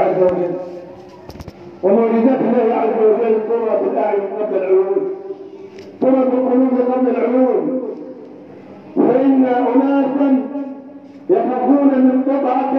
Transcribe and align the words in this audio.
عز 0.00 0.22
وجل. 0.22 0.54
ومعجزات 1.82 2.40
الله 2.40 2.74
عز 2.74 2.98
وجل 3.04 3.34
ترى 3.48 3.80
بالاعين 3.84 4.20
قبل 4.40 4.56
العيون. 4.56 5.10
ترى 6.00 6.10
بالقلوب 6.10 6.70
قبل 6.92 7.08
العيون. 7.08 7.80
فان 8.96 9.44
أناسا 9.44 10.42
يخافون 11.30 11.88
من 11.94 12.22
قطعة 12.28 12.72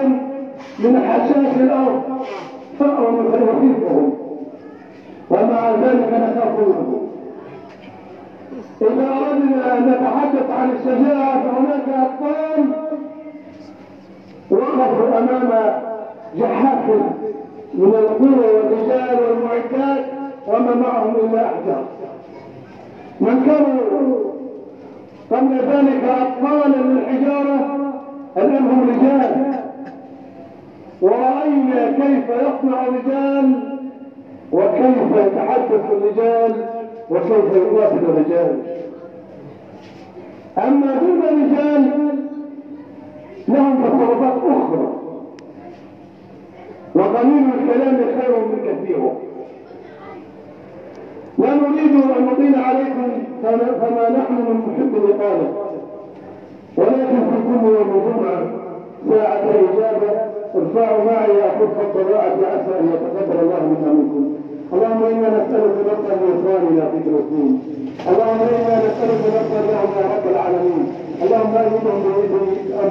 من 0.80 1.02
حشاش 1.08 1.56
الأرض 1.60 2.02
فأروا 2.80 3.32
فيخيفهم 3.32 4.14
ومع 5.30 5.72
ذلك 5.72 6.10
نخافونه 6.14 7.02
إذا 8.82 9.08
أردنا 9.08 9.78
أن 9.78 9.90
نتحدث 9.90 10.52
عن 10.52 10.70
الشجاعة 10.72 11.44
فهناك 11.44 11.88
أبطال 11.90 12.66
وقفوا 14.52 15.18
أمام 15.18 15.83
جحافل 16.36 17.02
من 17.74 17.94
القوة 17.96 18.54
والرجال 18.54 19.20
والمعدات 19.24 20.06
وما 20.48 20.76
معهم 20.76 21.16
إلا 21.16 21.46
أحجار. 21.46 21.86
من 23.22 23.44
كانوا 23.46 24.34
قبل 25.32 25.56
ذلك 25.56 26.04
أطفالا 26.04 26.78
للحجارة 26.78 27.78
الآن 28.38 28.66
هم 28.68 28.90
رجال. 28.90 29.54
ورأينا 31.02 31.92
كيف 31.92 32.30
يصنع 32.30 32.86
الرجال 32.86 33.78
وكيف 34.52 35.12
يتحدث 35.16 35.92
الرجال 35.92 36.66
وكيف 37.10 37.56
يقاتل 37.56 37.98
الرجال. 37.98 38.60
أما 40.58 40.96
دون 40.96 41.22
الرجال 41.30 41.92
لهم 43.48 43.84
تصرفات 43.84 44.38
أخرى. 44.38 45.03
وقليل 46.96 47.44
الكلام 47.58 47.98
خير 48.22 48.34
من 48.50 48.60
كثيره 48.68 49.14
لا 51.38 51.54
نريد 51.54 51.94
أن 52.18 52.26
نطيل 52.26 52.56
عليكم 52.56 53.08
فما 53.82 54.10
نحن 54.10 54.34
من 54.34 54.56
محب 54.68 54.96
الإقامة 54.96 55.48
ولكن 56.78 57.20
في 57.30 57.38
كل 57.48 57.66
يوم 57.76 57.92
جمعة 58.06 58.42
ساعة 59.10 59.44
إجابة. 59.50 60.34
ارفعوا 60.56 61.04
معي 61.04 61.48
أخف 61.50 61.76
الضراعة 61.82 62.38
عسى 62.52 62.80
أن 62.80 62.86
يتقبل 62.94 63.40
الله 63.40 63.60
منا 63.60 63.94
منكم. 63.94 64.24
اللهم 64.74 65.04
إنا 65.04 65.30
نسألك 65.30 65.76
نصرا 65.86 66.16
لإخواننا 66.16 66.86
في 66.92 66.98
فلسطين 67.06 67.60
اللهم 68.10 68.42
إنا 68.42 68.76
نسألك 68.86 69.22
نصرا 69.36 69.62
لهم 69.72 69.92
يا 69.98 70.06
رب 70.16 70.26
العالمين. 70.32 70.86
اللهم 71.24 71.56
أيدهم 71.58 71.98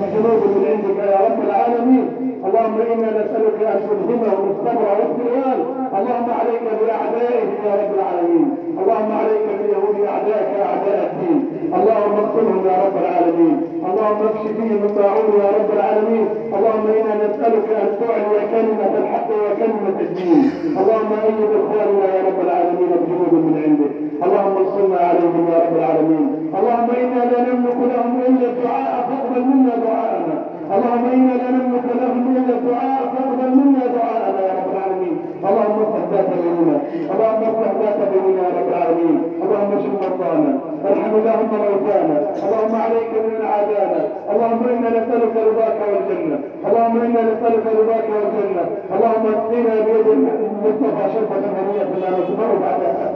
بجنود 0.02 0.42
من 0.54 0.64
عندك 0.70 0.98
يا 1.12 1.18
رب 1.26 1.38
العالمين. 1.46 2.06
اللهم 2.46 2.76
إنا 2.92 3.10
نسألك 3.20 3.58
أن 3.72 3.80
تلهمهم 3.88 4.44
الصبر 4.50 4.86
والسلوان 4.98 5.60
اللهم 5.98 6.28
عليك 6.40 6.64
بأعدائهم 6.80 7.50
يا 7.66 7.72
رب 7.80 7.92
العالمين. 7.98 8.46
اللهم 8.80 9.12
عليك 9.20 9.46
باليهود 9.58 9.96
أعدائك 10.12 10.52
أعداء 10.68 11.00
الدين. 11.08 11.38
اللهم 11.78 12.14
اقتلهم 12.24 12.62
يا 12.70 12.76
رب 12.84 12.96
العالمين. 13.04 13.56
اللهم 13.88 14.20
اكشف 14.28 14.52
فيهم 14.58 14.82
الطاعون 14.88 15.30
يا 15.42 15.48
رب 15.56 15.70
العالمين. 15.76 16.26
اللهم 16.56 16.86
إنا 16.98 17.14
نسألك 17.24 17.66
أن 17.82 17.88
تعلي 18.00 18.38
كلمة 18.54 18.92
الحق 19.00 19.28
وكلمة 19.44 19.96
الدين. 20.06 20.40
اللهم 20.80 21.12
أيد 21.26 21.40
إخواننا 21.60 22.06
يا 22.16 22.22
رب 22.28 22.40
العالمين 22.46 22.90
بجنود 23.00 23.34
من 23.46 23.54
عندك. 23.64 23.92
اللهم 24.24 24.54
انصرنا 24.62 25.00
عليهم 25.10 25.42
يا 25.52 25.58
رب 25.64 25.74
العالمين. 25.80 26.26
اللهم 26.58 26.88
إنا 27.02 27.20
لا 27.30 27.38
نملك 27.48 27.78
لهم 27.92 28.12
إلا 28.28 28.46
الدعاء 28.52 28.92
فاقبل 29.08 29.40
منا 29.50 29.74
دعاءنا. 29.86 30.51
اللهم 30.76 31.28
لا 31.40 31.48
نملك 31.56 31.86
لهم 32.00 32.36
إلا 32.36 32.54
الدعاء 32.58 33.00
فاقبل 33.12 33.50
منا 33.58 33.84
دعاءنا 33.96 34.40
يا 34.48 34.52
رب 34.58 34.68
العالمين. 34.74 35.16
اللهم 35.48 35.76
افتح 35.84 36.02
ذات 36.12 36.30
بيننا. 36.42 36.76
اللهم 37.12 37.42
افتح 37.50 37.70
ذات 37.82 38.00
بيننا 38.12 38.42
يا 38.48 38.52
رب 38.58 38.68
العالمين. 38.72 39.16
اللهم 39.42 39.70
اشف 39.78 39.92
مرضانا 40.02 40.52
ارحم 40.88 41.12
اللهم 41.20 41.52
موتانا. 41.66 42.16
اللهم 42.44 42.74
عليك 42.84 43.12
من 43.26 43.38
عادانا 43.52 44.00
اللهم 44.32 44.62
إنا 44.74 44.88
نسألك 44.98 45.34
رضاك 45.48 45.78
والجنة. 45.92 46.36
اللهم 46.66 46.96
إنا 47.06 47.22
نسألك 47.30 47.64
رضاك 47.80 48.06
والجنة. 48.16 48.64
اللهم 48.94 49.24
اسقنا 49.34 49.74
بيد 49.86 50.06
المصطفى 50.16 51.04
شربة 51.14 51.44
هنية 51.58 51.90
لا 52.02 52.10
نسمع 52.18 52.48
بعدها 52.64 53.12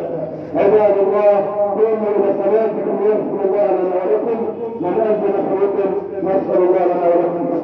عباد 0.56 0.96
الله 1.06 1.36
قوموا 1.78 2.10
إلى 2.16 2.28
صلاتكم 2.42 2.94
ويغفر 3.02 3.40
الله 3.46 3.66
لنا 3.78 3.96
ولكم. 4.02 4.38
من 4.80 4.94
أذن 5.08 5.34
فليكن 5.48 5.90
نسأل 6.28 6.60
الله 6.62 6.84
لنا 6.90 7.06
ولكم. 7.12 7.45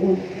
Gracias. 0.00 0.40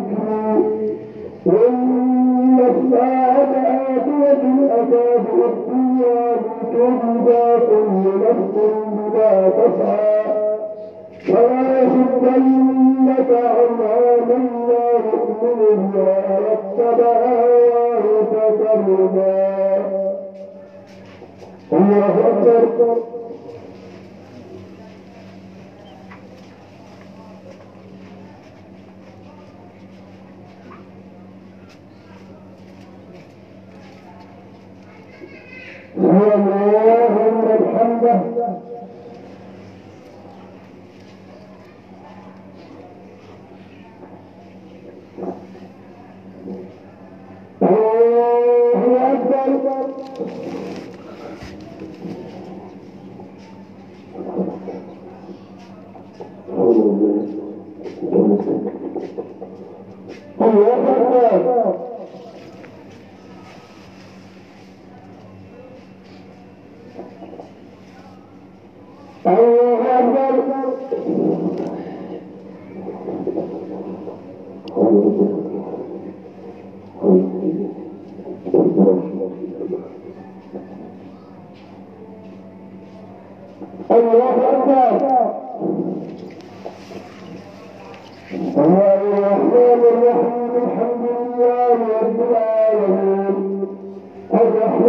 الساعة 3.97 4.31
آتية 4.31 4.73
أكاد 4.75 5.25
أخفيها 5.39 6.35
لتجزى 6.63 7.59
كل 7.67 8.19
نفس 8.21 8.55
بما 8.87 9.49
تسعى 9.49 10.21
ولا 11.29 11.83
ليصدنك 11.83 13.29
عنها 13.31 14.15
من 14.25 14.43
لا 14.69 14.91
يؤمن 14.91 15.91
بها 15.93 16.39
واتبع 16.39 17.17
هواه 17.25 18.03
فتردى 18.31 19.41
الله 21.73 22.13
أكبر 22.27 22.97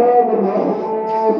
الرحمن 0.02 0.28
الرحيم 0.38 1.34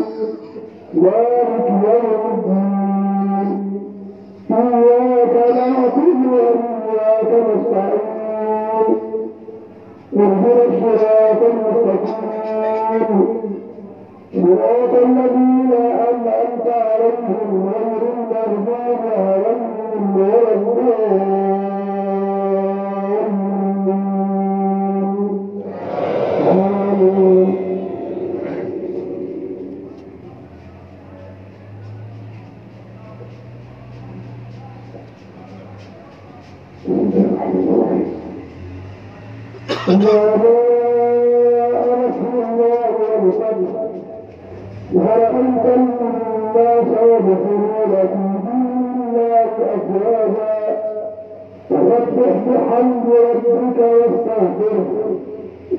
فسبح 52.13 52.33
بحمد 52.47 53.05
ربك 53.13 53.79
واستغفره 53.79 55.21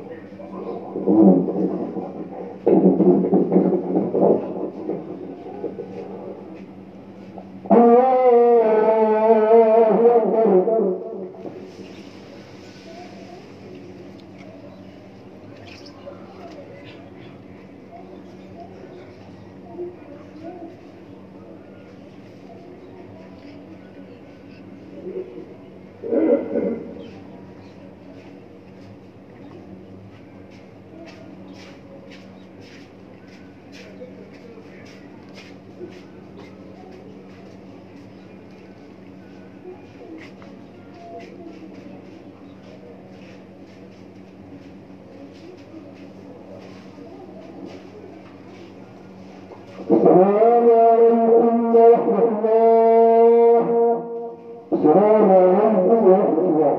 عليكم 54.85 55.31
ورحمة 55.31 56.53
الله 56.53 56.77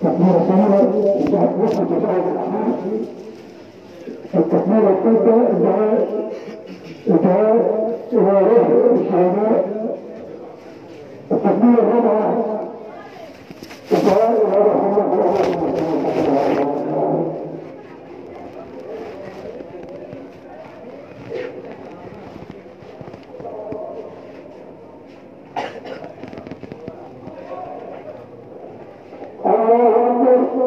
تكبير 0.00 0.36
الصلاة 0.40 0.80
انتهت 1.20 1.52
وقت 1.60 1.74
تشاهد 1.74 2.24
الأحمد 2.32 2.74
التكبير 4.34 4.90
الثالثة 4.90 5.50
الدعاء 5.50 6.08
الدعاء 7.06 7.98
إلى 8.12 8.38
روح 8.40 8.92
الشهداء 9.00 9.64
التكبير 11.32 11.78
الرابعة 11.78 12.53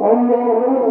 Allah'ım 0.00 0.85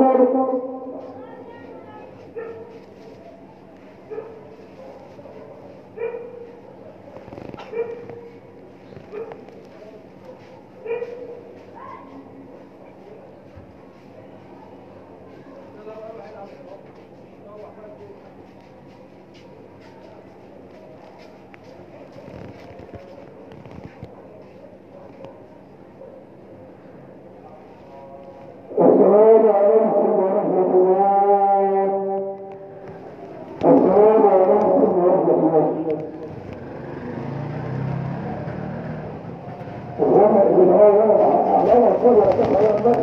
No, 42.86 42.94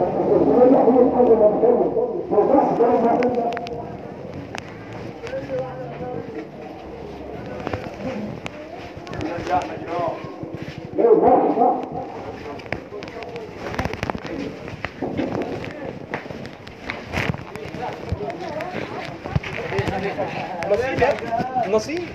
sí. 20.79 21.71
No, 21.71 21.81
sí. 21.81 22.09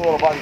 Doğru, 0.00 0.20
bari 0.20 0.40